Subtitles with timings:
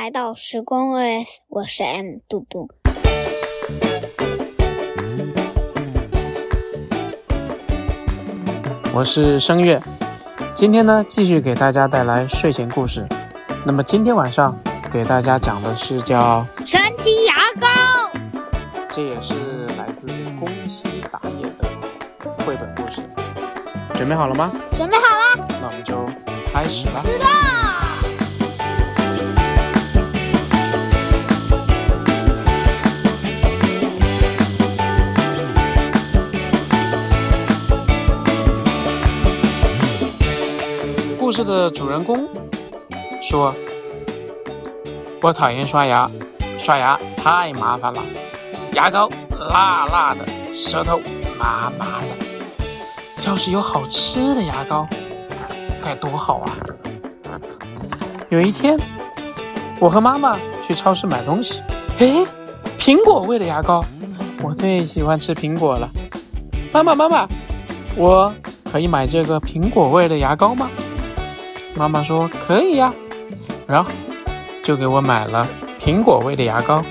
[0.00, 2.68] 来到时光 OS，我是 M 嘟嘟。
[8.94, 9.82] 我是声乐，
[10.54, 13.04] 今天呢继续给大家带来睡前故事。
[13.66, 14.56] 那么今天晚上
[14.88, 17.68] 给大家讲的是叫神奇牙膏，
[18.88, 19.34] 这也是
[19.76, 20.06] 来自
[20.38, 21.68] 宫西达也的
[22.46, 23.02] 绘本故事。
[23.94, 24.52] 准备好了吗？
[24.76, 25.02] 准备好
[25.42, 26.06] 了，那我们就
[26.52, 27.02] 开始吧。
[27.04, 27.26] 知道。
[41.38, 42.26] 事的主人公
[43.22, 43.54] 说
[45.22, 46.10] ：“我讨厌刷牙，
[46.58, 48.02] 刷牙太麻烦了，
[48.72, 49.08] 牙膏
[49.48, 51.00] 辣辣的，舌头
[51.38, 52.06] 麻麻的。
[53.24, 54.84] 要是有好吃的牙膏，
[55.80, 56.50] 该多好啊！”
[58.30, 58.76] 有一天，
[59.78, 61.62] 我和妈妈去超市买东西，
[61.98, 62.26] 诶，
[62.76, 63.84] 苹果味的牙膏，
[64.42, 65.88] 我最喜欢吃苹果了。
[66.72, 67.28] 妈妈，妈妈，
[67.94, 70.68] 我可以买这个苹果味的牙膏吗？
[71.78, 72.92] 妈妈说可以呀，
[73.64, 73.88] 然后
[74.64, 75.46] 就给我买了
[75.80, 76.82] 苹果味的牙膏。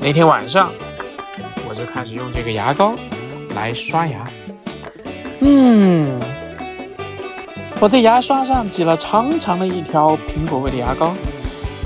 [0.00, 0.70] 那天晚上，
[1.68, 2.94] 我就开始用这个牙膏
[3.56, 4.22] 来刷牙。
[5.40, 6.20] 嗯，
[7.80, 11.12] 我在牙刷上挤了长长的一条苹果味的牙膏，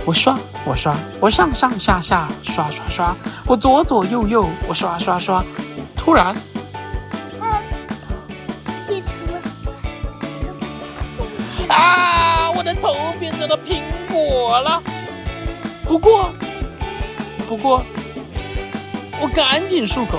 [0.05, 5.43] 我刷，我刷，我上上下下刷刷刷，我左左右右我刷刷刷。
[5.97, 6.37] 突然，
[12.81, 14.83] 头变成了苹果了。
[15.85, 16.31] 不过，
[17.49, 17.83] 不过，
[19.21, 20.19] 我赶紧漱口，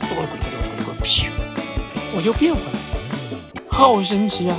[0.00, 1.28] 咕噜咕噜咕噜咕噜咕噜，噗，
[2.16, 2.78] 我又变回来了，
[3.68, 4.56] 好神奇啊！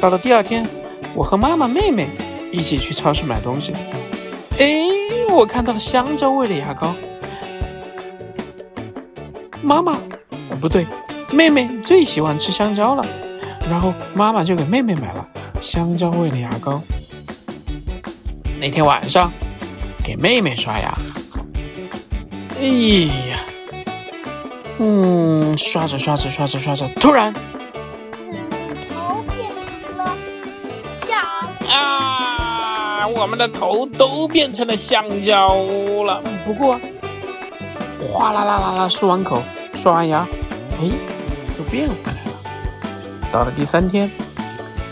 [0.00, 0.66] 到了第二天，
[1.14, 2.08] 我和妈妈、妹妹
[2.52, 3.72] 一起去超市买东西。
[4.58, 4.88] 哎，
[5.30, 6.94] 我看到了香蕉味的牙膏。
[9.62, 9.98] 妈妈，
[10.60, 10.86] 不对，
[11.30, 13.06] 妹妹最喜欢吃香蕉了。
[13.70, 15.26] 然后妈妈就给妹妹买了
[15.60, 16.80] 香蕉味的牙膏。
[18.60, 19.32] 那天晚上，
[20.02, 20.98] 给妹妹刷牙。
[22.58, 22.64] 哎
[23.28, 23.36] 呀，
[24.78, 27.32] 嗯，刷着刷着刷着刷着，突然
[28.30, 28.38] 嗯，
[28.88, 29.46] 头变
[29.84, 30.16] 成了
[31.06, 31.22] 香
[31.68, 35.54] 啊，我们的头都变成了香蕉
[36.04, 36.22] 了。
[36.46, 36.80] 不过，
[38.10, 39.42] 哗啦啦啦啦，漱完口，
[39.74, 40.26] 刷完牙，
[40.80, 40.90] 哎，
[41.58, 42.32] 又变回来了。
[43.30, 44.10] 到了第三天，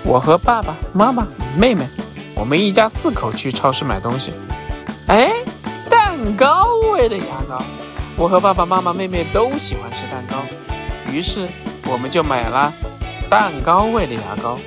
[0.07, 1.27] 我和爸爸妈妈、
[1.59, 1.89] 妹妹，
[2.35, 4.33] 我们一家四口去超市买东西。
[5.07, 5.33] 哎，
[5.89, 7.59] 蛋糕味的牙膏，
[8.17, 10.37] 我和爸爸妈妈、妹妹都喜欢吃蛋糕，
[11.11, 11.49] 于是
[11.91, 12.71] 我们就买了
[13.31, 14.59] 蛋糕味的牙膏。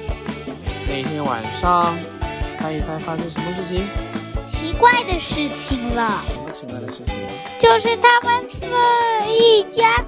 [0.88, 1.96] 那天晚上，
[2.52, 3.86] 猜一猜发生什么事情？
[4.48, 7.14] 奇怪的事情了，什么奇怪的事情？
[7.60, 8.66] 就是他们四
[9.32, 10.04] 一家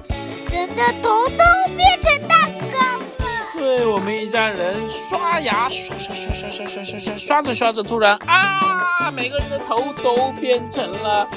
[0.50, 1.44] 人的头都
[1.76, 2.39] 变成蛋糕了。
[2.39, 2.39] 对
[3.86, 11.28] 我们一家人刷牙，刷刷刷刷刷刷刷刷，刷着刷着，突然啊，每个人的头都变成了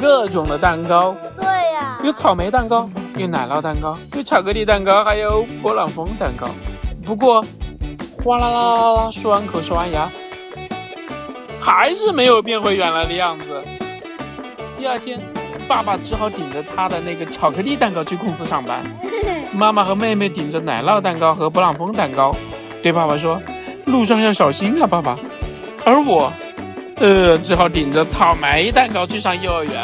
[0.00, 6.46] 各种的蛋糕，对呀、有草莓蛋糕，有奶酪蛋糕，有巧克力蛋糕，还有勃朗峰蛋糕。
[7.04, 7.44] 不过，
[8.24, 10.08] 哗啦啦啦啦啦，漱完口，刷完牙，
[11.60, 13.62] 还是没有变回原来的样子。
[14.76, 15.20] 第二天，
[15.66, 18.82] 爸爸只好顶着他的那个巧克力蛋糕去公司上班。
[19.56, 22.36] 妈妈和妹妹顶着奶酪蛋糕和勃朗峰蛋糕，
[22.82, 23.40] 对爸爸说
[23.86, 25.18] ：“路上要小心啊，爸爸。”
[25.82, 26.30] 而我，
[26.96, 29.74] 呃，只好顶着草莓蛋糕去上幼儿园。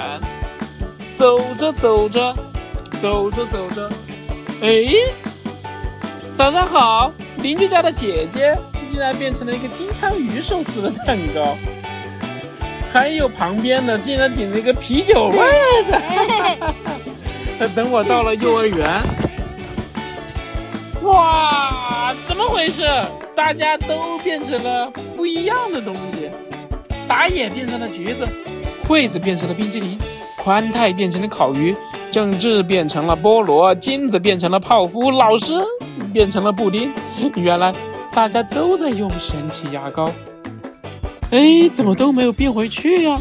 [1.15, 2.35] 走着走着，
[3.01, 3.91] 走着走着，
[4.61, 4.85] 哎，
[6.35, 7.11] 早上好！
[7.39, 8.57] 邻居家的姐姐
[8.89, 11.57] 竟然变成了一个金枪鱼寿司的蛋糕，
[12.93, 15.39] 还有旁边的竟然顶着一个啤酒味
[15.91, 17.69] 的。
[17.75, 19.03] 等我到了幼儿园，
[21.03, 22.83] 哇，怎么回事？
[23.35, 26.31] 大家都变成了不一样的东西。
[27.09, 28.27] 打野变成了橘子，
[28.87, 29.99] 惠子变成了冰激凌，
[30.39, 31.75] 宽太变成了烤鱼，
[32.11, 35.55] 郑智变成了菠萝，金子变成了泡芙，老师
[36.13, 36.93] 变成了布丁。
[37.37, 37.73] 原来
[38.13, 40.09] 大家都在用神奇牙膏。
[41.31, 43.19] 哎，怎么都没有变回去呀、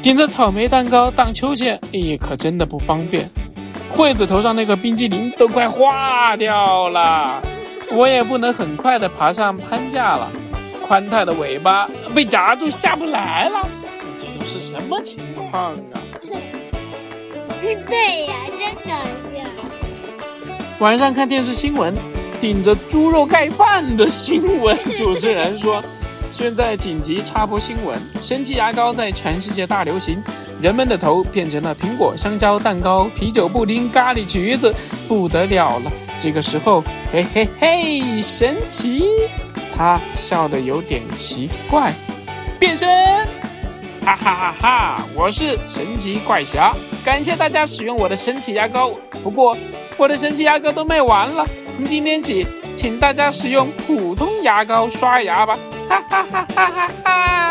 [0.00, 3.28] 顶着草莓蛋糕荡秋千，哎，可真的不方便。
[3.98, 7.42] 惠子头上那个冰激凌都快化掉了，
[7.90, 10.30] 我也不能很快的爬上攀架了。
[10.86, 13.68] 宽太的尾巴被夹住下不来了，
[14.16, 15.98] 这都是什么情况啊？
[17.60, 18.90] 对呀，真搞
[19.34, 19.44] 笑。
[20.78, 21.92] 晚上看电视新闻，
[22.40, 25.82] 顶着猪肉盖饭的新闻，主持人说
[26.30, 30.22] ：“现在紧急插播新闻：神奇牙膏在全世界大流行，
[30.60, 34.74] 人们的头变成了苹果、香蕉、蛋糕、啤酒、布丁、咖喱、橘子，
[35.06, 35.92] 不得了了。
[36.18, 36.82] 这个时候，
[37.12, 39.04] 嘿嘿嘿，神奇！
[39.76, 41.92] 他笑得有点奇怪，
[42.58, 42.88] 变身！
[44.04, 45.04] 哈哈哈哈！
[45.14, 46.74] 我是神奇怪侠，
[47.04, 48.92] 感谢大家使用我的神奇牙膏。
[49.22, 49.56] 不过，
[49.96, 52.44] 我的神奇牙膏都卖完了，从今天起，
[52.74, 55.56] 请大家使用普通牙膏刷牙吧。
[55.88, 57.47] 哈哈哈哈哈哈！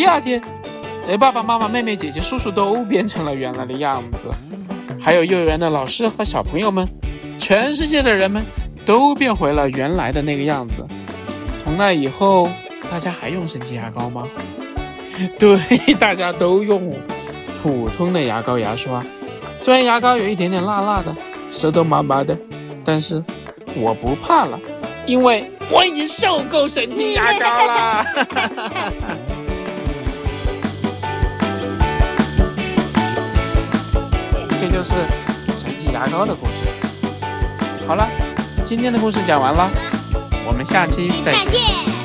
[0.00, 0.40] 第二天，
[1.06, 4.30] 哎，爸爸妈妈、妹妹、姐姐、叔叔都变成了原来的样子，
[4.98, 6.88] 还有幼儿园的老师和小朋友们，
[7.38, 8.42] 全世界的人们
[8.86, 10.88] 都变回了原来的那个样子。
[11.58, 12.48] 从那以后，
[12.90, 14.26] 大家还用神奇牙膏吗？
[15.38, 15.58] 对，
[15.96, 16.90] 大家都用
[17.62, 19.04] 普通的牙膏牙刷。
[19.58, 21.14] 虽然牙膏有一点点辣辣的，
[21.50, 22.34] 舌头麻麻的，
[22.82, 23.22] 但是
[23.76, 24.58] 我不怕了。
[25.04, 28.06] 因为我已经受够神奇牙膏了，
[34.60, 34.92] 这就是
[35.58, 36.52] 神奇牙膏的故事。
[37.88, 38.06] 好了，
[38.62, 39.70] 今天的故事讲完了，
[40.46, 41.99] 我们下期再见。